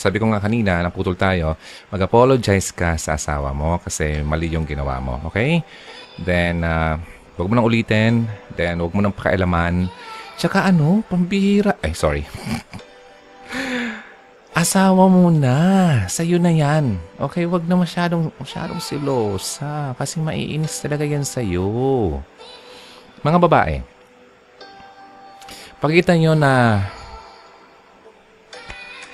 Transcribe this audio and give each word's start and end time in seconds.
sabi 0.00 0.16
ko 0.16 0.32
nga 0.32 0.40
kanina, 0.40 0.80
naputol 0.80 1.12
tayo, 1.12 1.60
mag-apologize 1.92 2.72
ka 2.72 2.96
sa 2.96 3.20
asawa 3.20 3.52
mo 3.52 3.76
kasi 3.84 4.24
mali 4.24 4.48
yung 4.48 4.64
ginawa 4.64 4.96
mo. 4.96 5.20
Okay? 5.28 5.60
Then, 6.16 6.64
uh, 6.64 6.96
huwag 7.36 7.52
mo 7.52 7.54
nang 7.60 7.68
ulitin. 7.68 8.24
Then, 8.56 8.80
huwag 8.80 8.96
mo 8.96 9.04
nang 9.04 9.12
pakialaman. 9.12 9.92
Tsaka 10.40 10.64
ano, 10.64 11.04
pambihira. 11.04 11.76
Ay, 11.84 11.92
sorry. 11.92 12.24
Asawa 14.60 15.04
mo 15.12 15.28
na. 15.28 16.08
Sa'yo 16.08 16.40
na 16.40 16.50
yan. 16.50 16.96
Okay, 17.20 17.44
wag 17.44 17.68
na 17.68 17.76
masyadong, 17.76 18.32
masyadong 18.40 18.80
silosa. 18.80 19.92
Kasi 20.00 20.16
maiinis 20.16 20.80
talaga 20.80 21.04
yan 21.04 21.28
sa'yo. 21.28 21.68
Mga 23.20 23.38
babae, 23.38 23.84
Pakita 25.80 26.12
nyo 26.12 26.36
na 26.36 26.84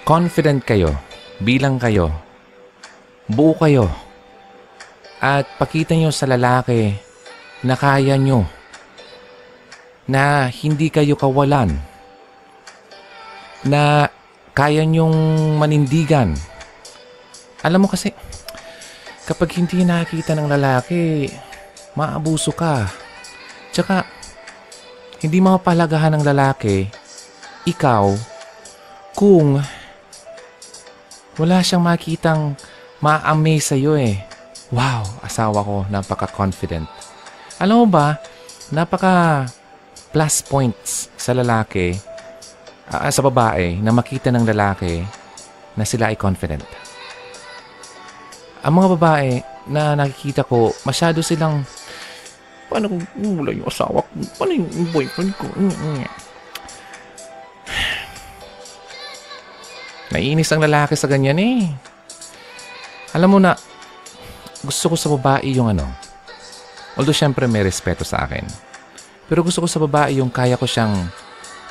confident 0.07 0.63
kayo, 0.63 0.95
bilang 1.43 1.83
kayo, 1.83 2.15
buo 3.27 3.59
kayo, 3.59 3.91
at 5.19 5.43
pakita 5.59 5.99
nyo 5.99 6.15
sa 6.15 6.31
lalaki 6.31 6.95
na 7.67 7.75
kaya 7.75 8.15
nyo, 8.15 8.47
na 10.07 10.47
hindi 10.47 10.95
kayo 10.95 11.19
kawalan, 11.19 11.75
na 13.67 14.07
kaya 14.55 14.87
nyong 14.87 15.59
manindigan. 15.59 16.39
Alam 17.67 17.83
mo 17.83 17.89
kasi, 17.91 18.15
kapag 19.27 19.59
hindi 19.59 19.83
nakikita 19.83 20.39
ng 20.39 20.47
lalaki, 20.47 21.27
maabuso 21.99 22.55
ka. 22.55 22.87
Tsaka, 23.75 24.07
hindi 25.19 25.43
mapalagahan 25.43 26.15
ng 26.15 26.23
lalaki, 26.23 26.87
ikaw, 27.67 28.15
kung 29.19 29.59
wala 31.37 31.61
siyang 31.61 31.85
makitang 31.85 32.57
ma-amaze 33.01 33.77
sa'yo 33.77 33.97
eh. 33.97 34.21
Wow, 34.73 35.07
asawa 35.23 35.63
ko, 35.63 35.77
napaka-confident. 35.89 36.89
Alam 37.63 37.85
mo 37.85 37.87
ba, 37.89 38.19
napaka 38.75 39.47
plus 40.11 40.43
points 40.43 41.13
sa 41.15 41.37
lalaki, 41.37 41.95
uh, 42.91 43.09
sa 43.09 43.23
babae, 43.23 43.79
na 43.79 43.95
makita 43.95 44.33
ng 44.33 44.45
lalaki 44.45 45.05
na 45.77 45.85
sila 45.85 46.11
ay 46.11 46.19
confident. 46.19 46.65
Ang 48.67 48.83
mga 48.83 48.89
babae 48.99 49.31
na 49.71 49.95
nakikita 49.95 50.43
ko, 50.43 50.75
masyado 50.83 51.23
silang 51.23 51.63
Paano 52.67 52.91
wala 53.15 53.51
yung 53.55 53.69
asawa 53.71 54.03
ko? 54.03 54.11
Paano 54.39 54.53
yung 54.59 54.91
boyfriend 54.91 55.33
ko? 55.39 55.47
Naiinis 60.15 60.51
ang 60.55 60.63
lalaki 60.63 60.95
sa 60.95 61.11
ganyan 61.11 61.39
eh. 61.41 61.67
Alam 63.17 63.37
mo 63.37 63.39
na, 63.43 63.57
gusto 64.63 64.93
ko 64.93 64.97
sa 64.99 65.11
babae 65.11 65.51
yung 65.57 65.73
ano. 65.73 65.87
Although 66.97 67.17
syempre 67.17 67.45
may 67.51 67.63
respeto 67.63 68.03
sa 68.07 68.25
akin. 68.25 68.45
Pero 69.27 69.43
gusto 69.43 69.63
ko 69.63 69.69
sa 69.69 69.83
babae 69.83 70.23
yung 70.23 70.31
kaya 70.31 70.55
ko 70.55 70.65
siyang 70.65 71.11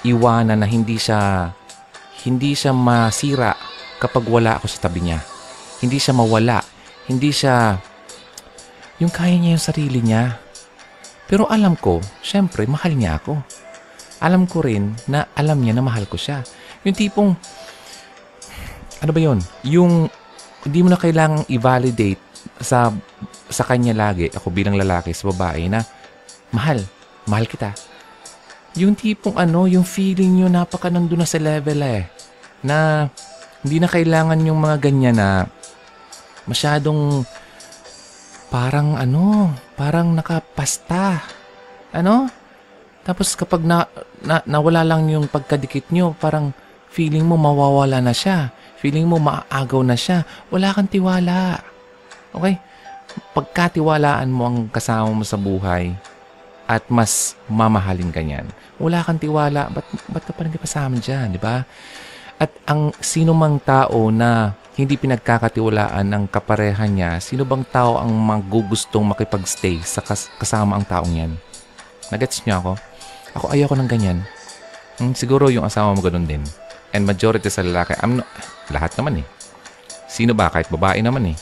iwanan 0.06 0.60
na 0.60 0.68
hindi 0.68 1.00
siya 1.00 1.50
hindi 2.26 2.58
siya 2.58 2.74
masira 2.74 3.54
kapag 4.02 4.26
wala 4.26 4.58
ako 4.58 4.66
sa 4.68 4.90
tabi 4.90 5.06
niya. 5.06 5.22
Hindi 5.80 6.02
siya 6.02 6.14
mawala. 6.18 6.60
Hindi 7.06 7.30
siya 7.30 7.78
yung 8.98 9.12
kaya 9.12 9.36
niya 9.36 9.56
yung 9.56 9.66
sarili 9.66 10.00
niya. 10.02 10.40
Pero 11.26 11.50
alam 11.50 11.74
ko, 11.76 12.02
syempre, 12.22 12.66
mahal 12.70 12.94
niya 12.94 13.18
ako. 13.18 13.42
Alam 14.22 14.46
ko 14.46 14.64
rin 14.64 14.94
na 15.10 15.28
alam 15.36 15.60
niya 15.60 15.78
na 15.78 15.84
mahal 15.84 16.06
ko 16.08 16.16
siya. 16.16 16.46
Yung 16.86 16.96
tipong, 16.96 17.34
ano 19.06 19.14
ba 19.14 19.22
yun? 19.22 19.40
Yung, 19.70 20.10
hindi 20.66 20.80
mo 20.82 20.90
na 20.90 20.98
kailangang 20.98 21.46
i-validate 21.46 22.22
sa, 22.58 22.90
sa 23.48 23.62
kanya 23.62 23.94
lagi, 23.94 24.34
ako 24.34 24.50
bilang 24.50 24.74
lalaki, 24.74 25.14
sa 25.14 25.30
babae, 25.30 25.70
na 25.70 25.86
mahal, 26.50 26.82
mahal 27.30 27.46
kita. 27.46 27.78
Yung 28.76 28.98
tipong 28.98 29.38
ano, 29.38 29.70
yung 29.70 29.86
feeling 29.86 30.42
nyo 30.42 30.48
napaka 30.50 30.90
nandun 30.90 31.24
na 31.24 31.30
sa 31.30 31.40
level 31.40 31.80
eh. 31.86 32.10
Na 32.66 33.08
hindi 33.62 33.78
na 33.80 33.88
kailangan 33.88 34.42
yung 34.44 34.60
mga 34.60 34.78
ganyan 34.84 35.16
na 35.16 35.48
masyadong 36.50 37.24
parang 38.52 39.00
ano, 39.00 39.54
parang 39.80 40.12
nakapasta. 40.12 41.24
Ano? 41.96 42.28
Tapos 43.06 43.38
kapag 43.38 43.64
na, 43.64 43.88
na, 44.26 44.42
nawala 44.44 44.82
lang 44.84 45.08
yung 45.08 45.30
pagkadikit 45.30 45.94
nyo, 45.94 46.12
parang 46.18 46.52
feeling 46.92 47.24
mo 47.24 47.40
mawawala 47.40 48.04
na 48.04 48.12
siya. 48.12 48.52
Feeling 48.86 49.10
mo 49.10 49.18
maaagaw 49.18 49.82
na 49.82 49.98
siya. 49.98 50.22
Wala 50.54 50.70
kang 50.70 50.86
tiwala. 50.86 51.58
Okay? 52.30 52.62
Pagkatiwalaan 53.34 54.30
mo 54.30 54.46
ang 54.46 54.70
kasama 54.70 55.10
mo 55.10 55.26
sa 55.26 55.42
buhay 55.42 55.98
at 56.70 56.86
mas 56.94 57.34
mamahalin 57.50 58.14
ka 58.14 58.22
niyan. 58.22 58.46
Wala 58.78 59.02
kang 59.02 59.18
tiwala, 59.18 59.74
ba't, 59.74 59.90
ba't 60.06 60.22
ka 60.22 60.38
pa 60.38 60.46
rin 60.46 60.54
kasama 60.54 61.02
dyan, 61.02 61.34
di 61.34 61.42
ba? 61.42 61.66
At 62.38 62.54
ang 62.70 62.94
sino 63.02 63.34
mang 63.34 63.58
tao 63.58 64.14
na 64.14 64.54
hindi 64.78 65.02
pinagkakatiwalaan 65.02 66.06
ng 66.06 66.24
kapareha 66.30 66.86
niya, 66.86 67.18
sino 67.18 67.42
bang 67.42 67.66
tao 67.66 67.98
ang 67.98 68.14
magugustong 68.14 69.18
makipagstay 69.18 69.82
sa 69.82 70.06
kas- 70.06 70.30
kasama 70.38 70.78
ang 70.78 70.86
taong 70.86 71.10
yan? 71.10 71.34
Nagets 72.14 72.46
niyo 72.46 72.62
ako? 72.62 72.72
Ako 73.34 73.46
ayoko 73.50 73.74
ng 73.74 73.90
ganyan. 73.90 74.22
Hmm, 75.02 75.18
siguro 75.18 75.50
yung 75.50 75.66
asawa 75.66 75.98
mo 75.98 76.06
ganun 76.06 76.30
din. 76.30 76.46
And 76.96 77.04
majority 77.04 77.52
sa 77.52 77.60
lalaki, 77.60 77.92
I'm 78.00 78.24
no, 78.24 78.26
lahat 78.72 78.96
naman 78.96 79.20
eh. 79.20 79.28
Sino 80.08 80.32
ba? 80.32 80.48
Kahit 80.48 80.72
babae 80.72 81.04
naman 81.04 81.36
eh. 81.36 81.38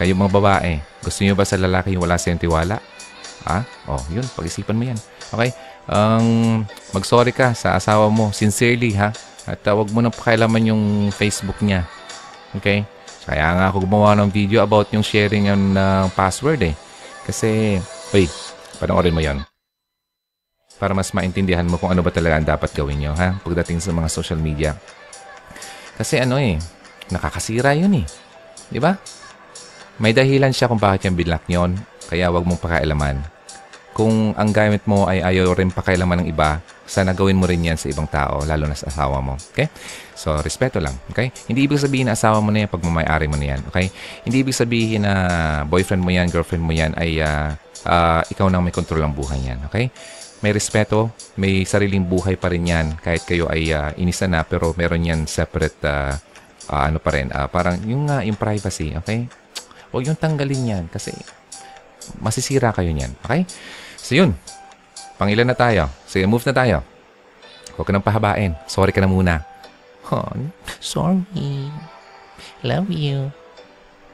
Kayo 0.00 0.16
mga 0.16 0.32
babae, 0.32 0.80
gusto 1.04 1.20
niyo 1.20 1.36
ba 1.36 1.44
sa 1.44 1.60
lalaki 1.60 1.92
yung 1.92 2.08
wala 2.08 2.16
siyang 2.16 2.40
tiwala? 2.40 2.80
Ha? 3.44 3.60
Oh, 3.92 4.00
yun. 4.08 4.24
Pag-isipan 4.24 4.72
mo 4.72 4.88
yan. 4.88 4.98
Okay? 5.28 5.52
Um, 5.84 6.64
mag-sorry 6.96 7.36
ka 7.36 7.52
sa 7.52 7.76
asawa 7.76 8.08
mo. 8.08 8.32
Sincerely, 8.32 8.96
ha? 8.96 9.12
At 9.44 9.60
uh, 9.68 9.76
wag 9.76 9.92
mo 9.92 10.00
nang 10.00 10.16
pakialaman 10.16 10.72
yung 10.72 10.82
Facebook 11.12 11.60
niya. 11.60 11.84
Okay? 12.56 12.88
Kaya 13.28 13.52
nga 13.52 13.64
ako 13.68 13.84
gumawa 13.84 14.16
ng 14.16 14.32
video 14.32 14.64
about 14.64 14.88
yung 14.96 15.04
sharing 15.04 15.52
ng 15.52 15.76
uh, 15.76 16.08
password 16.16 16.72
eh. 16.72 16.74
Kasi, 17.28 17.76
uy, 18.16 18.24
panoorin 18.80 19.12
mo 19.12 19.20
yan. 19.20 19.44
Para 20.78 20.92
mas 20.92 21.14
maintindihan 21.14 21.64
mo 21.64 21.78
kung 21.78 21.94
ano 21.94 22.02
ba 22.02 22.10
talaga 22.10 22.34
ang 22.38 22.46
dapat 22.46 22.70
gawin 22.74 22.98
nyo, 22.98 23.12
ha? 23.14 23.38
Pagdating 23.40 23.78
sa 23.78 23.94
mga 23.94 24.08
social 24.10 24.40
media. 24.42 24.74
Kasi 25.94 26.18
ano 26.18 26.36
eh, 26.36 26.58
nakakasira 27.14 27.78
yun 27.78 28.02
eh. 28.02 28.06
Di 28.70 28.82
ba? 28.82 28.98
May 30.02 30.10
dahilan 30.10 30.50
siya 30.50 30.66
kung 30.66 30.82
bakit 30.82 31.06
yung 31.06 31.14
binlock 31.14 31.46
yon, 31.46 31.78
kaya 32.10 32.26
wag 32.34 32.42
mong 32.42 32.58
pakialaman. 32.58 33.22
Kung 33.94 34.34
ang 34.34 34.50
gamit 34.50 34.82
mo 34.90 35.06
ay 35.06 35.22
ayaw 35.22 35.54
rin 35.54 35.70
pakialaman 35.70 36.26
ng 36.26 36.28
iba, 36.34 36.58
sana 36.82 37.14
gawin 37.14 37.38
mo 37.38 37.46
rin 37.46 37.62
yan 37.62 37.78
sa 37.78 37.86
ibang 37.86 38.10
tao, 38.10 38.42
lalo 38.42 38.66
na 38.66 38.74
sa 38.74 38.90
asawa 38.90 39.22
mo. 39.22 39.38
Okay? 39.54 39.70
So, 40.18 40.34
respeto 40.42 40.82
lang. 40.82 40.98
Okay? 41.14 41.30
Hindi 41.46 41.70
ibig 41.70 41.78
sabihin 41.78 42.10
na 42.10 42.18
asawa 42.18 42.42
mo 42.42 42.50
na 42.50 42.66
yan 42.66 42.70
pag 42.74 42.82
mamayari 42.82 43.30
mo 43.30 43.38
na 43.38 43.54
yan. 43.54 43.60
Okay? 43.70 43.94
Hindi 44.26 44.42
ibig 44.42 44.56
sabihin 44.58 45.06
na 45.06 45.14
boyfriend 45.70 46.02
mo 46.02 46.10
yan, 46.10 46.26
girlfriend 46.26 46.66
mo 46.66 46.74
yan 46.74 46.90
ay 46.98 47.22
uh, 47.22 47.54
uh, 47.86 48.20
ikaw 48.26 48.50
nang 48.50 48.66
may 48.66 48.74
kontrol 48.74 49.00
ng 49.06 49.14
buhay 49.14 49.38
yan. 49.46 49.62
Okay? 49.70 49.94
May 50.44 50.52
respeto, 50.52 51.08
may 51.40 51.64
sariling 51.64 52.04
buhay 52.04 52.36
pa 52.36 52.52
rin 52.52 52.68
yan 52.68 53.00
kahit 53.00 53.24
kayo 53.24 53.48
ay 53.48 53.72
uh, 53.72 53.96
inisa 53.96 54.28
na 54.28 54.44
pero 54.44 54.76
meron 54.76 55.00
yan 55.00 55.24
separate 55.24 55.80
uh, 55.88 56.12
uh, 56.68 56.82
ano 56.84 57.00
pa 57.00 57.16
rin. 57.16 57.32
Uh, 57.32 57.48
parang 57.48 57.80
yung, 57.88 58.04
uh, 58.04 58.20
yung 58.20 58.36
privacy. 58.36 58.92
Okay? 58.92 59.24
Huwag 59.88 60.04
yung 60.04 60.20
tanggalin 60.20 60.68
yan 60.68 60.84
kasi 60.92 61.16
masisira 62.20 62.76
kayo 62.76 62.92
niyan. 62.92 63.16
Okay? 63.24 63.48
So 63.96 64.12
yun. 64.20 64.36
Pangilan 65.16 65.48
na 65.48 65.56
tayo. 65.56 65.88
Sige, 66.04 66.28
move 66.28 66.44
na 66.44 66.52
tayo. 66.52 66.76
Huwag 67.80 67.88
ka 67.88 67.92
nang 67.96 68.04
pahabain. 68.04 68.52
Sorry 68.68 68.92
ka 68.92 69.00
na 69.00 69.08
muna. 69.08 69.40
Hon, 70.12 70.52
sorry. 70.84 71.72
Love 72.60 72.92
you. 72.92 73.32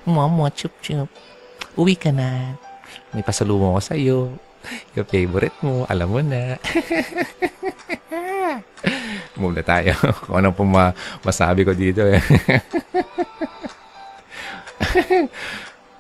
Mama, 0.06 0.46
chup 0.54 0.70
chup. 0.78 1.10
Uwi 1.74 1.98
ka 1.98 2.14
na. 2.14 2.54
May 3.10 3.26
pasalubong 3.26 3.74
ko 3.74 3.82
sa'yo. 3.82 4.18
Yung 4.94 5.08
favorite 5.08 5.56
mo, 5.64 5.86
alam 5.88 6.08
mo 6.10 6.20
na. 6.20 6.58
Move 9.40 9.56
na 9.56 9.64
tayo. 9.64 9.94
Kung 10.26 10.36
anong 10.40 10.56
po 10.56 10.64
ma- 10.66 10.94
masabi 11.24 11.64
ko 11.64 11.72
dito 11.72 12.04
eh. 12.04 12.20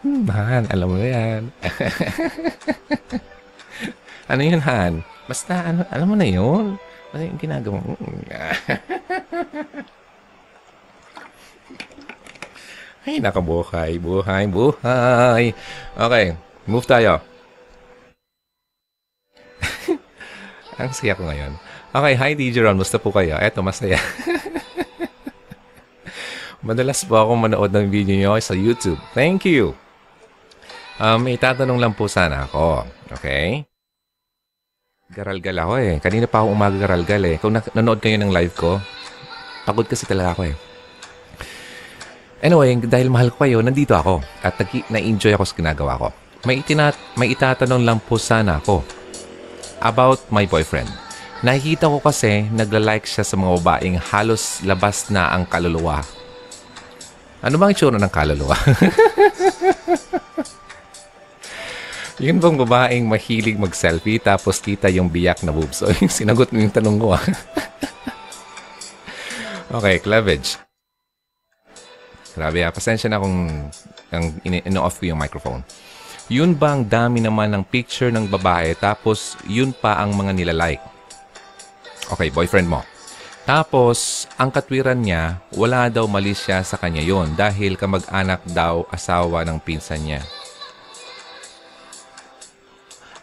Man, 0.04 0.64
alam 0.72 0.88
mo 0.88 0.96
na 0.96 1.08
yan. 1.08 1.42
Ano 4.30 4.40
yun, 4.40 4.62
Han? 4.64 5.04
Basta, 5.28 5.68
ano, 5.72 5.84
alam 5.92 6.08
mo 6.08 6.16
na 6.16 6.24
yun. 6.24 6.80
Ano 7.12 7.22
yung 7.22 7.40
ginagawa 7.40 7.78
mo? 7.84 7.96
Ay, 13.04 13.20
nakabuhay. 13.20 14.00
Buhay, 14.00 14.44
buhay. 14.48 15.52
Okay, 15.96 16.26
move 16.64 16.86
tayo. 16.88 17.20
Ang 20.80 20.96
saya 20.96 21.12
ko 21.12 21.28
ngayon. 21.28 21.52
Okay, 21.92 22.14
hi 22.16 22.30
DJ 22.32 22.64
Ron. 22.64 22.80
Musta 22.80 22.96
po 22.96 23.12
kayo? 23.12 23.36
Eto, 23.36 23.60
masaya. 23.60 24.00
Madalas 26.64 27.04
po 27.04 27.20
ako 27.20 27.36
manood 27.36 27.68
ng 27.68 27.92
video 27.92 28.16
nyo 28.16 28.40
sa 28.40 28.56
YouTube. 28.56 28.96
Thank 29.12 29.44
you. 29.44 29.76
Um, 30.96 31.28
may 31.28 31.36
tatanong 31.36 31.76
lang 31.76 31.92
po 31.92 32.08
sana 32.08 32.48
ako. 32.48 32.88
Okay? 33.12 33.68
Garalgal 35.12 35.56
ako 35.60 35.74
eh. 35.80 35.94
Kanina 36.00 36.24
pa 36.24 36.40
ako 36.40 36.56
umaga 36.56 36.76
garalgal 36.80 37.22
eh. 37.28 37.36
Kung 37.36 37.52
na- 37.56 37.72
nanood 37.76 38.00
kayo 38.00 38.16
ng 38.16 38.32
live 38.32 38.56
ko, 38.56 38.80
pagod 39.68 39.84
kasi 39.84 40.08
talaga 40.08 40.32
ako 40.32 40.48
eh. 40.48 40.56
Anyway, 42.40 42.72
dahil 42.88 43.12
mahal 43.12 43.28
ko 43.36 43.44
kayo, 43.44 43.60
nandito 43.60 43.92
ako 43.92 44.24
at 44.40 44.56
nag- 44.56 44.88
na-enjoy 44.88 45.36
ako 45.36 45.44
sa 45.44 45.54
ginagawa 45.60 46.00
ko. 46.00 46.08
May, 46.48 46.64
itinat 46.64 46.96
may 47.20 47.36
itatanong 47.36 47.84
lang 47.84 48.00
po 48.00 48.16
sana 48.16 48.64
ako 48.64 48.99
about 49.80 50.20
my 50.28 50.44
boyfriend. 50.44 50.92
Nakikita 51.40 51.88
ko 51.88 52.04
kasi 52.04 52.44
nagla-like 52.52 53.08
siya 53.08 53.24
sa 53.24 53.40
mga 53.40 53.56
babaeng 53.60 53.96
halos 53.96 54.60
labas 54.60 55.08
na 55.08 55.32
ang 55.32 55.48
kaluluwa. 55.48 56.04
Ano 57.40 57.56
bang 57.56 57.72
itsura 57.72 57.96
ng 57.96 58.12
kaluluwa? 58.12 58.52
Yun 62.20 62.36
bang 62.36 62.60
babaeng 62.60 63.08
mahilig 63.08 63.56
mag-selfie 63.56 64.20
tapos 64.20 64.60
kita 64.60 64.92
yung 64.92 65.08
biyak 65.08 65.40
na 65.40 65.56
boobs? 65.56 65.80
O 65.80 65.88
yung 66.04 66.12
sinagot 66.12 66.52
mo 66.52 66.60
yung 66.60 66.68
tanong 66.68 67.00
ko 67.00 67.16
ah. 67.16 67.24
okay, 69.80 70.04
cleavage. 70.04 70.60
Grabe 72.36 72.60
ah, 72.60 72.68
pasensya 72.68 73.08
na 73.08 73.16
kung 73.16 73.48
ang 74.12 74.24
in- 74.44 74.68
ino-off 74.68 75.00
ko 75.00 75.08
yung 75.08 75.16
microphone. 75.16 75.64
Yun 76.30 76.54
ba 76.54 76.78
ang 76.78 76.86
dami 76.86 77.18
naman 77.18 77.50
ng 77.50 77.66
picture 77.66 78.14
ng 78.14 78.30
babae 78.30 78.78
tapos 78.78 79.34
yun 79.50 79.74
pa 79.74 79.98
ang 79.98 80.14
mga 80.14 80.30
nilalike? 80.30 80.84
Okay, 82.06 82.30
boyfriend 82.30 82.70
mo. 82.70 82.86
Tapos, 83.42 84.30
ang 84.38 84.54
katwiran 84.54 85.02
niya, 85.02 85.42
wala 85.58 85.90
daw 85.90 86.06
mali 86.06 86.30
siya 86.30 86.62
sa 86.62 86.78
kanya 86.78 87.02
yon 87.02 87.34
dahil 87.34 87.74
kamag-anak 87.74 88.46
daw 88.46 88.86
asawa 88.94 89.42
ng 89.42 89.58
pinsan 89.58 90.06
niya. 90.06 90.22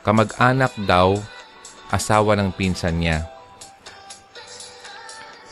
Kamag-anak 0.04 0.76
daw 0.84 1.16
asawa 1.88 2.36
ng 2.36 2.52
pinsan 2.52 3.00
niya. 3.00 3.24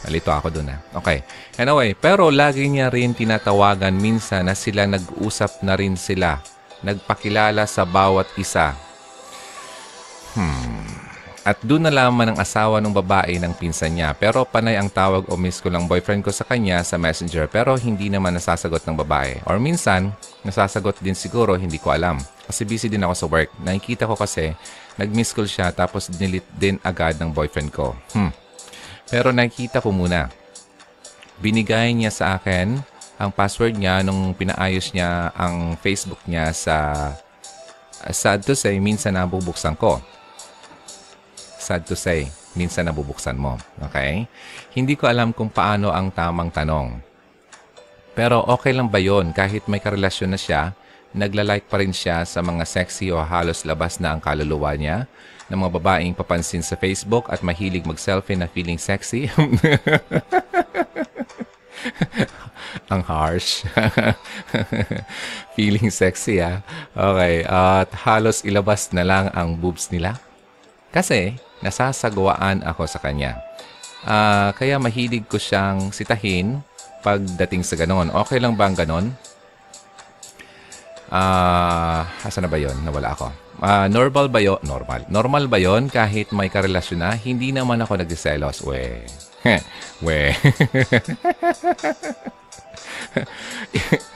Nalito 0.03 0.27
ako 0.27 0.59
dun 0.59 0.75
ah. 0.75 0.79
Okay. 0.99 1.23
Anyway, 1.55 1.95
pero 1.95 2.27
lagi 2.27 2.67
niya 2.67 2.91
rin 2.91 3.15
tinatawagan 3.15 3.95
minsan 3.95 4.51
na 4.51 4.59
sila 4.59 4.83
nag-usap 4.91 5.63
na 5.63 5.79
rin 5.79 5.95
sila. 5.95 6.54
Nagpakilala 6.83 7.63
sa 7.69 7.87
bawat 7.87 8.27
isa. 8.35 8.75
Hmm. 10.35 11.05
At 11.45 11.61
doon 11.61 11.85
nalaman 11.85 12.33
ng 12.33 12.41
asawa 12.41 12.81
ng 12.81 12.89
babae 12.89 13.37
ng 13.37 13.53
pinsan 13.53 13.93
niya. 13.93 14.17
Pero 14.17 14.49
panay 14.49 14.81
ang 14.81 14.89
tawag 14.89 15.29
o 15.29 15.37
miss 15.37 15.61
ko 15.61 15.69
lang 15.69 15.85
boyfriend 15.85 16.25
ko 16.25 16.33
sa 16.33 16.41
kanya 16.41 16.81
sa 16.81 16.97
messenger 16.97 17.45
pero 17.45 17.77
hindi 17.77 18.09
naman 18.09 18.33
nasasagot 18.33 18.81
ng 18.81 18.97
babae. 19.05 19.45
Or 19.45 19.61
minsan, 19.61 20.09
nasasagot 20.41 20.97
din 21.05 21.13
siguro, 21.13 21.53
hindi 21.53 21.77
ko 21.77 21.93
alam. 21.93 22.17
Kasi 22.49 22.65
busy 22.65 22.89
din 22.89 23.05
ako 23.05 23.13
sa 23.13 23.25
work. 23.29 23.53
Nakikita 23.61 24.09
ko 24.09 24.17
kasi, 24.17 24.57
nag-miss 24.97 25.37
call 25.37 25.45
siya 25.45 25.69
tapos 25.69 26.09
delete 26.09 26.49
din 26.57 26.81
agad 26.81 27.21
ng 27.21 27.29
boyfriend 27.29 27.69
ko. 27.69 27.93
Hmm. 28.17 28.33
Pero 29.05 29.29
nakikita 29.29 29.85
ko 29.85 29.93
muna. 29.93 30.33
Binigay 31.37 31.93
niya 31.93 32.09
sa 32.09 32.41
akin 32.41 32.81
ang 33.15 33.31
password 33.31 33.79
niya 33.79 34.03
nung 34.03 34.35
pinaayos 34.35 34.91
niya 34.91 35.31
ang 35.35 35.79
Facebook 35.79 36.19
niya 36.27 36.51
sa 36.51 37.11
sad 38.11 38.43
to 38.43 38.53
say, 38.53 38.77
minsan 38.77 39.15
nabubuksan 39.15 39.73
ko. 39.79 40.03
Sad 41.57 41.87
to 41.87 41.95
say, 41.95 42.29
minsan 42.53 42.85
nabubuksan 42.85 43.39
mo. 43.39 43.57
Okay? 43.89 44.27
Hindi 44.75 44.93
ko 44.99 45.07
alam 45.07 45.31
kung 45.31 45.49
paano 45.49 45.89
ang 45.89 46.11
tamang 46.11 46.51
tanong. 46.51 46.99
Pero 48.15 48.43
okay 48.47 48.71
lang 48.71 48.91
ba 48.91 48.99
yon 48.99 49.31
kahit 49.35 49.67
may 49.67 49.79
karelasyon 49.79 50.35
na 50.35 50.39
siya, 50.39 50.71
nagla-like 51.15 51.71
pa 51.71 51.79
rin 51.79 51.95
siya 51.95 52.27
sa 52.27 52.43
mga 52.43 52.67
sexy 52.67 53.07
o 53.11 53.19
halos 53.23 53.63
labas 53.63 54.03
na 54.03 54.15
ang 54.15 54.19
kaluluwa 54.19 54.75
niya 54.75 55.07
ng 55.47 55.55
mga 55.55 55.71
babaeng 55.79 56.15
papansin 56.15 56.63
sa 56.63 56.75
Facebook 56.75 57.31
at 57.31 57.39
mahilig 57.39 57.87
mag-selfie 57.87 58.35
na 58.35 58.51
feeling 58.51 58.79
sexy? 58.79 59.31
ang 62.91 63.01
harsh. 63.05 63.63
feeling 65.55 65.89
sexy 65.89 66.43
ah. 66.43 66.61
Okay. 66.93 67.45
At 67.47 67.89
halos 68.05 68.43
ilabas 68.43 68.91
na 68.91 69.03
lang 69.07 69.25
ang 69.31 69.55
boobs 69.55 69.89
nila. 69.89 70.19
Kasi 70.91 71.35
nasasagwaan 71.63 72.63
ako 72.63 72.87
sa 72.87 72.99
kanya. 72.99 73.39
Ah, 74.05 74.53
kaya 74.53 74.77
mahilig 74.77 75.25
ko 75.25 75.41
siyang 75.41 75.89
sitahin 75.89 76.61
pagdating 77.01 77.65
sa 77.65 77.73
ganon. 77.77 78.13
Okay 78.13 78.37
lang 78.37 78.53
ba 78.53 78.69
ang 78.69 78.77
ganon? 78.77 79.13
Ah, 81.09 82.09
asa 82.25 82.41
na 82.41 82.49
ba 82.49 82.57
'yon? 82.57 82.81
Nawala 82.81 83.13
ako. 83.13 83.29
Ah, 83.61 83.85
normal 83.85 84.27
ba 84.29 84.41
'yon? 84.41 84.57
Normal. 84.65 85.05
Normal 85.07 85.45
ba 85.45 85.61
'yon 85.61 85.87
kahit 85.87 86.33
may 86.33 86.49
karelasyon 86.49 86.99
na? 87.01 87.13
Hindi 87.13 87.53
naman 87.53 87.77
ako 87.81 88.01
nagseselos. 88.01 88.65
We. 88.65 89.05
We. 90.05 90.33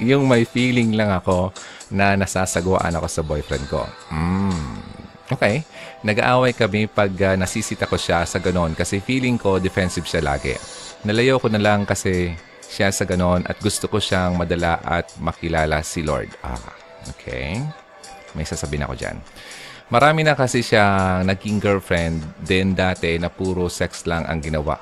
yung 0.01 0.25
may 0.25 0.43
feeling 0.43 0.97
lang 0.97 1.13
ako 1.13 1.53
na 1.93 2.17
nasasagwaan 2.17 2.93
ako 2.97 3.07
sa 3.07 3.21
boyfriend 3.21 3.65
ko. 3.69 3.85
Mm. 4.09 4.81
Okay. 5.29 5.61
Nag-aaway 6.01 6.57
kami 6.57 6.89
pag 6.89 7.13
uh, 7.13 7.35
nasisita 7.37 7.85
ko 7.85 7.93
siya 7.93 8.25
sa 8.25 8.41
ganon 8.41 8.73
kasi 8.73 8.97
feeling 8.97 9.37
ko 9.37 9.61
defensive 9.61 10.09
siya 10.09 10.25
lagi. 10.25 10.57
Nalayo 11.05 11.37
ko 11.37 11.53
na 11.53 11.61
lang 11.61 11.85
kasi 11.85 12.33
siya 12.65 12.89
sa 12.89 13.05
ganon 13.05 13.45
at 13.45 13.57
gusto 13.61 13.85
ko 13.85 14.01
siyang 14.01 14.37
madala 14.37 14.81
at 14.81 15.13
makilala 15.21 15.85
si 15.85 16.01
Lord. 16.01 16.33
Ah, 16.41 16.57
okay. 17.13 17.61
May 18.33 18.45
sasabihin 18.45 18.85
ako 18.89 18.97
dyan. 18.97 19.17
Marami 19.89 20.21
na 20.21 20.37
kasi 20.37 20.61
siyang 20.61 21.25
naging 21.25 21.57
girlfriend 21.57 22.21
din 22.45 22.77
dati 22.77 23.17
na 23.17 23.29
puro 23.29 23.69
sex 23.69 24.05
lang 24.05 24.21
ang 24.29 24.37
ginawa. 24.37 24.77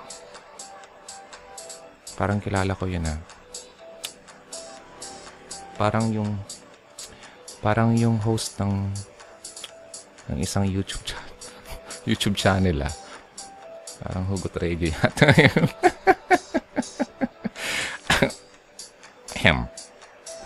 Parang 2.17 2.41
kilala 2.41 2.73
ko 2.73 2.89
yun 2.89 3.05
ah. 3.05 3.21
Parang 5.77 6.09
yung 6.09 6.33
parang 7.61 7.93
yung 7.93 8.17
host 8.17 8.57
ng 8.57 8.89
ng 10.33 10.37
isang 10.41 10.65
YouTube 10.65 11.05
channel. 11.05 11.37
YouTube 12.09 12.35
channel 12.35 12.77
ah. 12.81 12.93
Parang 14.01 14.25
Hugot 14.25 14.57
Radio 14.57 14.89
yata 14.89 15.29
yun. 15.45 15.65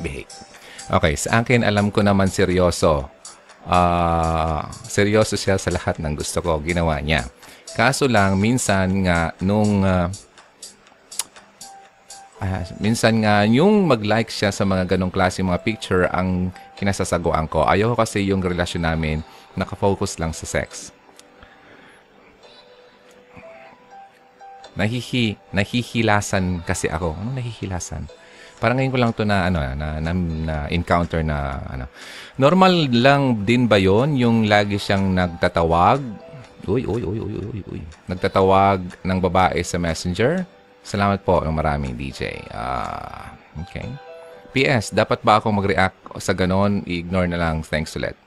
Behave. 0.02 0.32
Okay, 0.92 1.14
sa 1.16 1.46
akin 1.46 1.62
alam 1.64 1.94
ko 1.94 2.02
naman 2.02 2.28
seryoso. 2.28 3.08
Ah, 3.64 4.66
seryoso 4.90 5.38
siya 5.38 5.56
sa 5.62 5.70
lahat 5.70 6.02
ng 6.02 6.18
gusto 6.18 6.42
ko 6.42 6.58
ginawa 6.60 6.98
niya. 7.00 7.30
Kaso 7.78 8.10
lang 8.10 8.42
minsan 8.42 9.06
nga 9.06 9.32
nung 9.40 9.86
ah, 9.86 10.10
ah, 12.42 12.66
minsan 12.82 13.22
nga 13.22 13.46
yung 13.46 13.86
mag-like 13.86 14.34
siya 14.34 14.50
sa 14.50 14.66
mga 14.66 14.98
ganong 14.98 15.14
klase 15.14 15.46
mga 15.46 15.62
picture 15.62 16.10
ang 16.10 16.50
kinasasaguan 16.74 17.46
ko. 17.46 17.64
Ayaw 17.64 17.94
ko 17.94 18.02
kasi 18.02 18.26
yung 18.26 18.42
relasyon 18.42 18.82
namin 18.82 19.22
nakafocus 19.54 20.18
lang 20.18 20.34
sa 20.34 20.50
sex. 20.50 20.90
Nahihi, 24.72 25.36
nahihilasan 25.52 26.64
kasi 26.64 26.88
ako. 26.88 27.14
Ano 27.14 27.36
nahihilasan? 27.38 28.08
Parang 28.62 28.78
ngayon 28.78 28.94
ko 28.94 29.00
lang 29.02 29.12
to 29.12 29.26
na 29.26 29.50
ano 29.50 29.58
na, 29.74 29.98
na, 29.98 30.12
na 30.14 30.56
encounter 30.70 31.26
na 31.26 31.60
ano. 31.66 31.86
Normal 32.38 32.94
lang 32.94 33.42
din 33.42 33.66
ba 33.66 33.82
'yon 33.82 34.16
yung 34.16 34.46
lagi 34.46 34.78
siyang 34.78 35.12
nagtatawag? 35.12 36.00
Uy, 36.70 36.86
uy, 36.86 37.02
uy, 37.02 37.18
uy, 37.18 37.34
uy, 37.42 37.62
uy. 37.74 37.82
Nagtatawag 38.06 39.02
ng 39.02 39.18
babae 39.18 39.66
sa 39.66 39.82
Messenger? 39.82 40.46
Salamat 40.82 41.22
po 41.22 41.46
ng 41.46 41.54
maraming 41.54 41.94
DJ. 41.94 42.42
Ah, 42.50 43.38
okay. 43.62 43.86
PS, 44.52 44.92
dapat 44.92 45.24
ba 45.24 45.40
ako 45.40 45.54
mag-react 45.54 46.18
sa 46.20 46.36
ganon? 46.36 46.84
I-ignore 46.84 47.30
na 47.30 47.40
lang. 47.40 47.64
Thanks 47.64 47.96
ulit. 47.96 48.18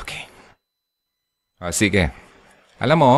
Okay. 0.00 0.24
Ah, 1.60 1.74
sige. 1.74 2.08
Alam 2.80 2.98
mo, 2.98 3.14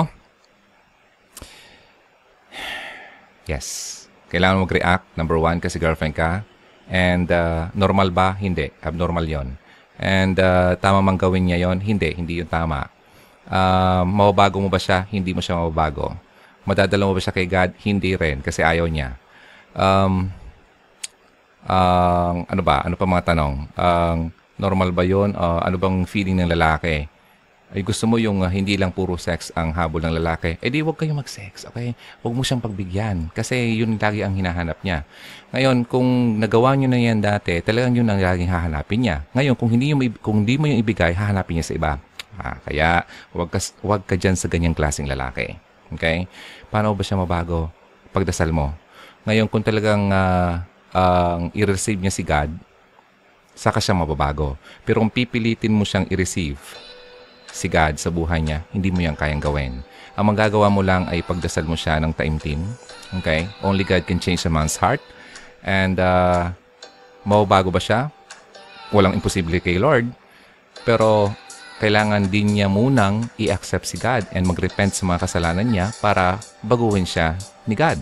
yes, 3.46 3.94
kailangan 4.28 4.66
mag-react. 4.66 5.06
Number 5.14 5.38
one, 5.38 5.62
kasi 5.62 5.78
girlfriend 5.78 6.18
ka. 6.18 6.42
And 6.90 7.30
uh, 7.30 7.70
normal 7.74 8.10
ba? 8.10 8.34
Hindi. 8.34 8.70
Abnormal 8.82 9.26
yon. 9.26 9.48
And 9.96 10.36
uh, 10.36 10.76
tama 10.76 11.00
mang 11.00 11.16
gawin 11.18 11.48
niya 11.48 11.68
yon? 11.70 11.82
Hindi. 11.82 12.12
Hindi 12.14 12.42
yung 12.42 12.50
tama. 12.50 12.90
Uh, 13.46 14.02
mababago 14.02 14.58
mo 14.58 14.66
ba 14.66 14.78
siya? 14.78 15.06
Hindi 15.06 15.30
mo 15.30 15.38
siya 15.38 15.58
mababago. 15.58 16.25
Madadala 16.66 17.06
mo 17.06 17.14
ba 17.14 17.22
siya 17.22 17.34
kay 17.34 17.46
God? 17.46 17.78
Hindi 17.80 18.18
rin, 18.18 18.42
kasi 18.42 18.60
ayaw 18.60 18.90
niya. 18.90 19.14
Um, 19.72 20.34
ang 21.66 22.46
ano 22.46 22.62
ba? 22.62 22.82
Ano 22.82 22.94
pa 22.94 23.06
mga 23.06 23.34
tanong? 23.34 23.54
Ang 23.74 24.18
normal 24.58 24.90
ba 24.94 25.02
'yon? 25.02 25.34
Uh, 25.34 25.62
ano 25.62 25.76
bang 25.78 26.06
feeling 26.06 26.38
ng 26.38 26.50
lalaki? 26.50 27.06
ay 27.74 27.82
gusto 27.82 28.06
mo 28.06 28.14
yung 28.14 28.46
ah, 28.46 28.52
hindi 28.52 28.78
lang 28.78 28.94
puro 28.94 29.18
sex 29.18 29.50
ang 29.58 29.74
habol 29.74 29.98
ng 29.98 30.14
lalaki, 30.22 30.54
eh 30.62 30.70
di 30.70 30.86
huwag 30.86 30.94
kayong 30.94 31.18
mag-sex, 31.18 31.66
okay? 31.66 31.98
Huwag 32.22 32.34
mo 32.38 32.46
siyang 32.46 32.62
pagbigyan 32.62 33.34
kasi 33.34 33.74
yun 33.74 33.98
lagi 33.98 34.22
ang 34.22 34.38
hinahanap 34.38 34.78
niya. 34.86 35.02
Ngayon, 35.50 35.82
kung 35.90 36.38
nagawa 36.38 36.78
niyo 36.78 36.86
na 36.86 37.00
yan 37.02 37.18
dati, 37.18 37.58
talagang 37.66 37.98
yun 37.98 38.06
ang 38.06 38.22
laging 38.22 38.46
hahanapin 38.46 39.02
niya. 39.02 39.16
Ngayon, 39.34 39.54
kung 39.58 39.70
hindi, 39.74 39.90
yung, 39.90 40.00
kung 40.22 40.46
hindi 40.46 40.54
mo 40.54 40.70
yung 40.70 40.78
ibigay, 40.78 41.10
hahanapin 41.10 41.58
niya 41.58 41.66
sa 41.66 41.74
iba. 41.74 41.92
Ah, 42.38 42.56
kaya, 42.62 43.02
huwag 43.34 43.50
ka, 43.50 43.58
huwag 43.82 44.02
ka 44.06 44.14
dyan 44.14 44.38
sa 44.38 44.46
ganyang 44.46 44.76
klaseng 44.76 45.10
lalaki. 45.10 45.58
Okay? 45.94 46.26
Paano 46.72 46.94
ba 46.96 47.02
siya 47.04 47.20
mabago? 47.20 47.70
Pagdasal 48.10 48.50
mo. 48.50 48.74
Ngayon, 49.26 49.46
kung 49.50 49.62
talagang 49.62 50.10
ah, 50.10 50.64
ang 50.96 51.50
i-receive 51.52 52.00
niya 52.00 52.14
si 52.14 52.22
God, 52.22 52.50
saka 53.56 53.80
siya 53.80 53.96
mababago. 53.96 54.54
Pero 54.84 55.00
kung 55.00 55.10
pipilitin 55.10 55.72
mo 55.72 55.82
siyang 55.82 56.06
i-receive 56.12 56.60
si 57.50 57.66
God 57.72 57.96
sa 57.96 58.12
buhay 58.12 58.44
niya, 58.44 58.62
hindi 58.70 58.92
mo 58.92 59.00
yan 59.00 59.16
kayang 59.16 59.40
gawin. 59.40 59.80
Ang 60.16 60.32
magagawa 60.32 60.68
mo 60.68 60.84
lang 60.84 61.08
ay 61.08 61.24
pagdasal 61.24 61.64
mo 61.64 61.76
siya 61.76 62.00
ng 62.00 62.12
taimtim. 62.12 62.60
Okay? 63.20 63.48
Only 63.64 63.84
God 63.84 64.04
can 64.04 64.20
change 64.20 64.44
a 64.44 64.52
man's 64.52 64.76
heart. 64.76 65.00
And 65.64 65.96
uh, 65.98 66.52
mababago 67.24 67.72
ba 67.72 67.80
siya? 67.80 68.12
Walang 68.92 69.16
imposible 69.16 69.58
kay 69.58 69.80
Lord. 69.80 70.08
Pero 70.84 71.32
kailangan 71.76 72.32
din 72.32 72.56
niya 72.56 72.72
munang 72.72 73.28
i-accept 73.36 73.84
si 73.84 74.00
God 74.00 74.24
and 74.32 74.48
mag-repent 74.48 74.96
sa 74.96 75.04
mga 75.04 75.28
kasalanan 75.28 75.68
niya 75.68 75.92
para 76.00 76.40
baguhin 76.64 77.04
siya 77.04 77.36
ni 77.68 77.76
God. 77.76 78.00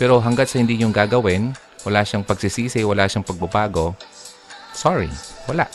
Pero 0.00 0.16
hanggat 0.24 0.48
sa 0.48 0.56
hindi 0.56 0.80
yung 0.80 0.96
gagawin, 0.96 1.52
wala 1.84 2.00
siyang 2.00 2.24
pagsisisi, 2.24 2.80
wala 2.80 3.04
siyang 3.04 3.24
pagbabago, 3.24 3.92
sorry, 4.72 5.12
wala. 5.44 5.68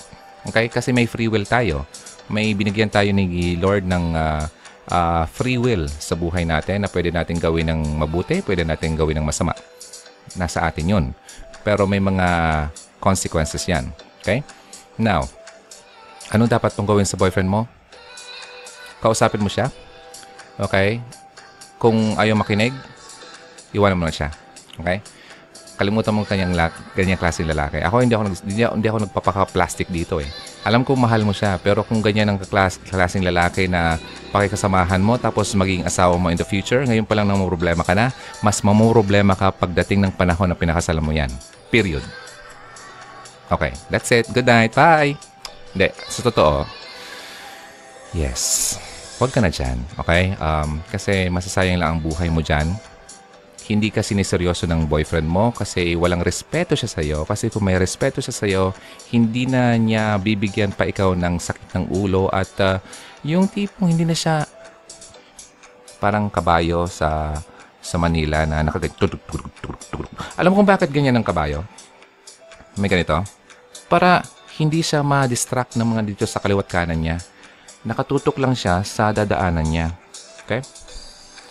Okay? 0.50 0.70
Kasi 0.74 0.90
may 0.90 1.06
free 1.06 1.30
will 1.30 1.46
tayo. 1.46 1.86
May 2.34 2.58
binigyan 2.58 2.90
tayo 2.90 3.14
ni 3.14 3.54
Lord 3.62 3.86
ng 3.86 4.06
ah, 4.18 4.50
ah, 4.90 5.30
free 5.30 5.62
will 5.62 5.86
sa 5.86 6.18
buhay 6.18 6.46
natin 6.50 6.82
na 6.86 6.90
pwede 6.90 7.14
natin 7.14 7.38
gawin 7.38 7.70
ng 7.70 7.82
mabuti, 8.02 8.42
pwede 8.42 8.66
natin 8.66 8.98
gawin 8.98 9.22
ng 9.22 9.28
masama. 9.30 9.54
Nasa 10.34 10.66
atin 10.66 10.90
yun. 10.90 11.06
Pero 11.62 11.86
may 11.86 12.02
mga 12.02 12.28
consequences 12.98 13.66
yan. 13.70 13.94
Okay? 14.26 14.42
Now, 14.98 15.30
Anong 16.34 16.50
dapat 16.50 16.74
mong 16.74 16.90
gawin 16.90 17.06
sa 17.06 17.20
boyfriend 17.20 17.50
mo? 17.50 17.70
Kausapin 19.04 19.44
mo 19.44 19.50
siya. 19.52 19.70
Okay? 20.58 21.04
Kung 21.78 22.18
ayaw 22.18 22.34
makinig, 22.34 22.74
iwanan 23.76 24.00
mo 24.00 24.08
na 24.08 24.14
siya. 24.16 24.34
Okay? 24.80 25.04
Kalimutan 25.76 26.16
mo 26.16 26.24
kanyang 26.24 26.56
la- 26.56 26.72
ganyang 26.96 27.20
klaseng 27.20 27.52
lalaki. 27.52 27.84
Ako 27.84 28.00
hindi 28.00 28.16
ako 28.16 28.24
hindi, 28.48 28.64
hindi 28.64 28.88
ako 28.88 29.00
nagpapaka-plastic 29.06 29.92
dito 29.92 30.24
eh. 30.24 30.30
Alam 30.64 30.88
ko 30.88 30.96
mahal 30.96 31.28
mo 31.28 31.36
siya, 31.36 31.60
pero 31.60 31.84
kung 31.84 32.00
ganyan 32.00 32.32
ang 32.32 32.40
klas- 32.40 32.80
klaseng 32.80 33.28
lalaki 33.28 33.68
na 33.68 34.00
pakikasamahan 34.32 35.04
mo 35.04 35.20
tapos 35.20 35.52
maging 35.52 35.84
asawa 35.84 36.16
mo 36.16 36.32
in 36.32 36.40
the 36.40 36.48
future, 36.48 36.80
ngayon 36.88 37.04
pa 37.04 37.20
lang 37.20 37.28
nang 37.28 37.44
problema 37.44 37.84
ka 37.84 37.92
na, 37.92 38.16
mas 38.40 38.64
mamumroblema 38.64 39.36
ka 39.36 39.52
pagdating 39.52 40.08
ng 40.08 40.12
panahon 40.16 40.48
na 40.48 40.56
pinakasalan 40.56 41.04
mo 41.04 41.12
yan. 41.12 41.30
Period. 41.68 42.02
Okay, 43.52 43.76
that's 43.92 44.10
it. 44.16 44.26
Good 44.32 44.48
night. 44.48 44.74
Bye! 44.74 45.35
Hindi, 45.76 45.92
sa 46.08 46.24
totoo, 46.24 46.64
yes. 48.16 48.76
Huwag 49.20 49.36
ka 49.36 49.44
na 49.44 49.52
dyan, 49.52 49.76
okay? 50.00 50.32
Um, 50.40 50.80
kasi 50.88 51.28
masasayang 51.28 51.84
lang 51.84 52.00
ang 52.00 52.02
buhay 52.04 52.32
mo 52.32 52.40
dyan. 52.40 52.72
Hindi 53.68 53.92
ka 53.92 54.00
siniseryoso 54.00 54.72
ng 54.72 54.88
boyfriend 54.88 55.28
mo 55.28 55.52
kasi 55.52 56.00
walang 56.00 56.24
respeto 56.24 56.80
siya 56.80 56.88
sa'yo. 56.88 57.20
Kasi 57.28 57.52
kung 57.52 57.68
may 57.68 57.76
respeto 57.76 58.24
siya 58.24 58.32
sa'yo, 58.32 58.64
hindi 59.12 59.52
na 59.52 59.76
niya 59.76 60.16
bibigyan 60.16 60.72
pa 60.72 60.88
ikaw 60.88 61.12
ng 61.12 61.44
sakit 61.44 61.76
ng 61.76 61.86
ulo 61.92 62.32
at 62.32 62.56
uh, 62.64 62.80
yung 63.28 63.52
tipong 63.52 63.92
hindi 63.92 64.08
na 64.08 64.16
siya 64.16 64.48
parang 66.00 66.32
kabayo 66.32 66.88
sa 66.88 67.36
sa 67.82 67.98
Manila 67.98 68.48
na 68.48 68.64
nakagay 68.64 68.94
Alam 70.38 70.50
mo 70.54 70.56
kung 70.62 70.70
bakit 70.70 70.90
ganyan 70.90 71.20
ang 71.20 71.26
kabayo? 71.26 71.68
May 72.80 72.88
ganito? 72.88 73.22
Para 73.92 74.24
hindi 74.56 74.80
siya 74.80 75.04
ma-distract 75.04 75.76
ng 75.76 75.84
mga 75.84 76.02
dito 76.08 76.24
sa 76.24 76.40
kaliwat 76.40 76.68
kanan 76.72 77.00
niya. 77.04 77.18
Nakatutok 77.84 78.40
lang 78.40 78.56
siya 78.56 78.80
sa 78.88 79.12
dadaanan 79.12 79.68
niya. 79.68 79.92
Okay? 80.48 80.64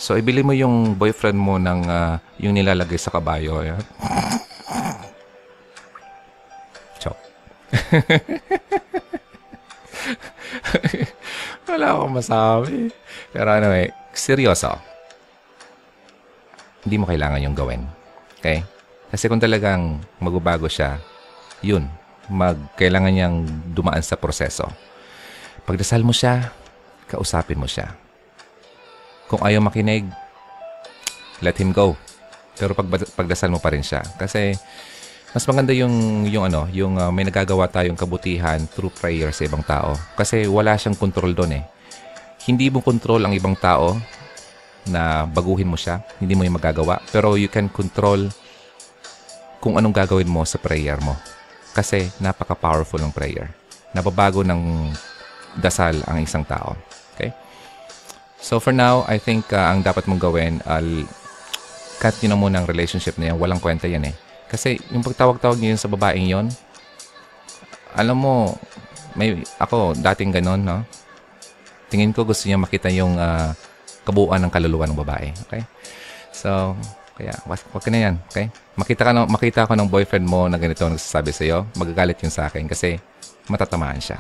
So, 0.00 0.16
ibili 0.16 0.40
mo 0.42 0.56
yung 0.56 0.96
boyfriend 0.96 1.37
mo 1.38 1.61
ng 1.61 1.80
ah, 1.87 2.18
yung 2.40 2.56
nilalagay 2.56 2.96
sa 2.99 3.12
kabayo. 3.12 3.61
Ayan. 3.61 3.84
Chok. 6.99 7.18
Wala 11.70 11.87
akong 11.92 12.14
masabi. 12.16 12.88
Pero 13.30 13.49
anyway, 13.52 13.92
seryoso. 14.16 14.73
Hindi 16.84 16.96
mo 17.00 17.04
kailangan 17.08 17.44
yung 17.44 17.56
gawin. 17.56 17.84
Okay? 18.40 18.64
Kasi 19.12 19.28
kung 19.30 19.40
talagang 19.40 20.02
magbabago 20.18 20.66
siya, 20.66 20.99
yun, 21.64 21.88
mag, 22.30 22.56
kailangan 22.78 23.12
niyang 23.12 23.36
dumaan 23.72 24.02
sa 24.04 24.16
proseso. 24.16 24.68
Pagdasal 25.64 26.04
mo 26.04 26.12
siya, 26.12 26.52
kausapin 27.08 27.60
mo 27.60 27.68
siya. 27.68 27.96
Kung 29.28 29.40
ayaw 29.40 29.64
makinig, 29.64 30.04
let 31.40 31.56
him 31.56 31.72
go. 31.72 31.96
Pero 32.54 32.76
pag, 32.76 32.86
pagdasal 33.16 33.50
mo 33.50 33.58
pa 33.58 33.72
rin 33.72 33.82
siya. 33.82 34.04
Kasi 34.20 34.54
mas 35.34 35.42
maganda 35.50 35.74
yung, 35.74 36.24
yung 36.30 36.46
ano, 36.46 36.70
yung 36.70 36.94
uh, 36.94 37.10
may 37.10 37.26
nagagawa 37.26 37.66
tayong 37.66 37.98
kabutihan 37.98 38.62
through 38.70 38.94
prayer 38.94 39.34
sa 39.34 39.42
ibang 39.48 39.66
tao. 39.66 39.98
Kasi 40.14 40.46
wala 40.46 40.78
siyang 40.78 40.94
control 40.94 41.34
doon 41.34 41.58
eh. 41.58 41.64
Hindi 42.46 42.70
mo 42.70 42.84
control 42.84 43.24
ang 43.24 43.34
ibang 43.34 43.58
tao 43.58 43.98
na 44.86 45.24
baguhin 45.26 45.66
mo 45.66 45.74
siya. 45.74 46.04
Hindi 46.20 46.38
mo 46.38 46.44
yung 46.46 46.60
magagawa. 46.60 47.02
Pero 47.10 47.34
you 47.34 47.50
can 47.50 47.66
control 47.66 48.30
kung 49.58 49.80
anong 49.80 49.96
gagawin 49.96 50.28
mo 50.28 50.44
sa 50.44 50.60
prayer 50.60 51.00
mo. 51.00 51.16
Kasi 51.74 52.06
napaka-powerful 52.22 53.02
ng 53.02 53.10
prayer. 53.10 53.50
Nababago 53.90 54.46
ng 54.46 54.94
dasal 55.58 55.98
ang 56.06 56.22
isang 56.22 56.46
tao. 56.46 56.78
Okay? 57.14 57.34
So 58.38 58.62
for 58.62 58.70
now, 58.70 59.02
I 59.10 59.18
think 59.18 59.50
uh, 59.50 59.74
ang 59.74 59.82
dapat 59.82 60.06
mong 60.06 60.22
gawin, 60.22 60.62
al 60.64 61.06
cut 61.98 62.14
nyo 62.22 62.28
na 62.34 62.38
muna 62.38 62.56
ang 62.62 62.66
relationship 62.70 63.18
na 63.18 63.34
yan. 63.34 63.36
Walang 63.42 63.58
kwenta 63.62 63.90
yan 63.90 64.06
eh. 64.06 64.14
Kasi 64.46 64.78
yung 64.94 65.02
pagtawag-tawag 65.02 65.58
niyo 65.58 65.74
yun 65.74 65.80
sa 65.80 65.90
babaeng 65.90 66.28
yon, 66.30 66.46
alam 67.94 68.18
mo, 68.18 68.54
may 69.14 69.38
ako 69.58 69.94
dating 69.98 70.34
ganon, 70.34 70.62
no? 70.62 70.82
Tingin 71.90 72.10
ko 72.10 72.26
gusto 72.26 72.50
niya 72.50 72.58
makita 72.58 72.90
yung 72.90 73.14
uh, 73.18 73.54
kabuuan 74.02 74.42
ng 74.42 74.52
kaluluwa 74.52 74.84
ng 74.90 74.98
babae. 74.98 75.30
Okay? 75.46 75.62
So, 76.34 76.74
kaya 77.14 77.35
wag, 77.47 77.62
ka 77.62 77.90
na 77.90 78.11
yan. 78.11 78.14
Okay? 78.30 78.50
Makita, 78.75 79.02
ka 79.06 79.12
na, 79.14 79.23
makita 79.26 79.71
ko 79.71 79.78
ng 79.78 79.87
boyfriend 79.87 80.26
mo 80.26 80.50
na 80.50 80.59
ganito 80.59 80.83
ang 80.83 80.99
nagsasabi 80.99 81.30
sa 81.30 81.42
iyo, 81.47 81.59
magagalit 81.78 82.18
yun 82.18 82.35
sa 82.35 82.50
akin 82.50 82.66
kasi 82.66 82.99
matatamaan 83.47 84.02
siya. 84.02 84.18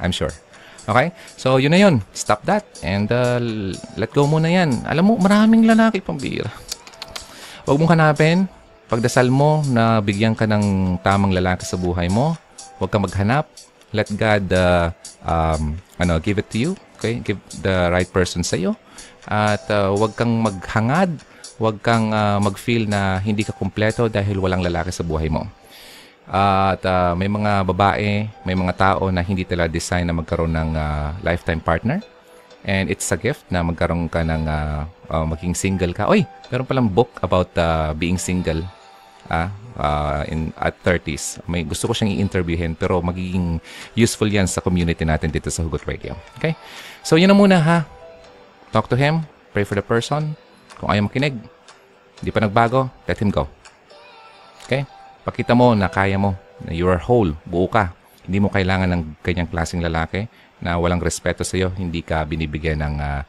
I'm 0.00 0.12
sure. 0.12 0.32
Okay? 0.84 1.12
So, 1.36 1.56
yun 1.60 1.72
na 1.72 1.80
yun. 1.80 2.00
Stop 2.16 2.44
that. 2.48 2.64
And 2.84 3.08
uh, 3.12 3.40
let 3.96 4.12
go 4.12 4.24
muna 4.28 4.48
yan. 4.48 4.84
Alam 4.88 5.12
mo, 5.12 5.14
maraming 5.20 5.64
lalaki 5.68 6.00
pambira. 6.00 6.48
Huwag 7.64 7.80
mong 7.80 7.92
hanapin. 7.96 8.48
Pagdasal 8.88 9.32
mo 9.32 9.64
na 9.64 10.04
bigyan 10.04 10.36
ka 10.36 10.44
ng 10.44 10.96
tamang 11.00 11.32
lalaki 11.32 11.64
sa 11.64 11.80
buhay 11.80 12.12
mo. 12.12 12.36
Huwag 12.76 12.92
ka 12.92 13.00
maghanap. 13.00 13.48
Let 13.96 14.12
God 14.12 14.44
uh, 14.52 14.92
um, 15.24 15.80
ano, 15.96 16.20
give 16.20 16.36
it 16.36 16.48
to 16.52 16.58
you. 16.60 16.70
Okay? 17.00 17.20
Give 17.20 17.40
the 17.64 17.88
right 17.88 18.08
person 18.08 18.44
sa 18.44 18.56
iyo. 18.56 18.76
At 19.24 19.64
uh, 19.72 19.92
huwag 19.92 20.16
kang 20.16 20.44
maghangad. 20.44 21.16
Huwag 21.54 21.78
kang 21.78 22.10
uh, 22.10 22.42
mag-feel 22.42 22.90
na 22.90 23.22
hindi 23.22 23.46
ka 23.46 23.54
kumpleto 23.54 24.10
dahil 24.10 24.42
walang 24.42 24.62
lalaki 24.64 24.90
sa 24.90 25.06
buhay 25.06 25.30
mo. 25.30 25.46
at 26.24 26.80
uh, 26.88 27.12
may 27.12 27.28
mga 27.28 27.68
babae, 27.68 28.24
may 28.48 28.56
mga 28.56 28.72
tao 28.80 29.12
na 29.12 29.20
hindi 29.20 29.44
talaga 29.44 29.68
design 29.68 30.08
na 30.08 30.16
magkaroon 30.16 30.56
ng 30.56 30.70
uh, 30.72 31.12
lifetime 31.20 31.60
partner. 31.60 32.00
And 32.64 32.88
it's 32.88 33.12
a 33.12 33.20
gift 33.20 33.44
na 33.52 33.60
magkaroon 33.60 34.08
ka 34.08 34.24
ng 34.24 34.48
uh, 34.48 34.88
uh, 35.12 35.26
maging 35.28 35.52
single 35.52 35.92
ka. 35.92 36.08
Oy, 36.08 36.24
meron 36.48 36.64
palang 36.64 36.88
book 36.88 37.12
about 37.20 37.52
uh, 37.60 37.92
being 37.92 38.16
single 38.16 38.64
ah, 39.28 39.52
uh, 39.76 40.22
in, 40.32 40.48
at 40.56 40.72
30s. 40.80 41.44
May 41.44 41.64
gusto 41.64 41.88
ko 41.88 41.92
siyang 41.92 42.16
i-interviewin 42.16 42.72
pero 42.72 43.04
magiging 43.04 43.60
useful 43.92 44.28
yan 44.28 44.48
sa 44.48 44.64
community 44.64 45.04
natin 45.04 45.28
dito 45.28 45.52
sa 45.52 45.60
Hugot 45.60 45.84
Radio. 45.84 46.16
Okay? 46.40 46.56
So, 47.04 47.20
yun 47.20 47.28
na 47.28 47.36
muna 47.36 47.60
ha. 47.60 47.78
Talk 48.72 48.88
to 48.88 48.96
him. 48.96 49.28
Pray 49.52 49.68
for 49.68 49.76
the 49.76 49.84
person. 49.84 50.36
Kung 50.84 50.92
ayaw 50.92 51.08
makinig, 51.08 51.32
hindi 52.20 52.28
pa 52.28 52.44
nagbago, 52.44 52.92
let 53.08 53.16
him 53.16 53.32
go. 53.32 53.48
Okay? 54.68 54.84
Pakita 55.24 55.56
mo 55.56 55.72
na 55.72 55.88
kaya 55.88 56.20
mo, 56.20 56.36
na 56.60 56.76
you 56.76 56.84
are 56.92 57.00
whole, 57.00 57.32
buo 57.48 57.64
ka. 57.72 57.96
Hindi 58.28 58.44
mo 58.44 58.52
kailangan 58.52 58.92
ng 58.92 59.02
ganyang 59.24 59.48
klaseng 59.48 59.80
lalaki 59.80 60.28
na 60.60 60.76
walang 60.76 61.00
respeto 61.00 61.40
sa 61.40 61.56
iyo, 61.56 61.72
hindi 61.72 62.04
ka 62.04 62.20
binibigyan 62.28 62.84
ng 62.84 62.94
ah, 63.00 63.24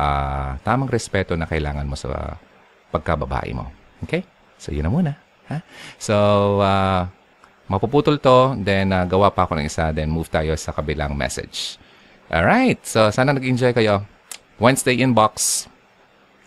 ah, 0.00 0.56
tamang 0.64 0.88
respeto 0.88 1.36
na 1.36 1.44
kailangan 1.44 1.84
mo 1.84 1.92
sa 1.92 2.40
pagkababae 2.88 3.52
mo. 3.52 3.68
Okay? 4.08 4.24
So, 4.56 4.72
yun 4.72 4.88
na 4.88 4.92
muna. 4.96 5.12
Ha? 5.52 5.60
So, 6.00 6.16
ah, 6.64 7.12
mapuputol 7.68 8.16
to, 8.16 8.56
then 8.64 8.96
ah, 8.96 9.04
gawa 9.04 9.28
pa 9.28 9.44
ako 9.44 9.60
ng 9.60 9.68
isa, 9.68 9.92
then 9.92 10.08
move 10.08 10.32
tayo 10.32 10.56
sa 10.56 10.72
kabilang 10.72 11.12
message. 11.12 11.76
Alright, 12.32 12.80
so 12.88 13.12
sana 13.12 13.36
nag-enjoy 13.36 13.76
kayo. 13.76 14.08
Wednesday 14.56 15.04
inbox. 15.04 15.68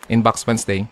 Inbox 0.09 0.45
Wednesday. 0.47 0.87